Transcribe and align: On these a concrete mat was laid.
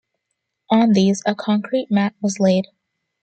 On 0.71 0.93
these 0.93 1.21
a 1.27 1.35
concrete 1.35 1.91
mat 1.91 2.15
was 2.23 2.39
laid. 2.39 2.65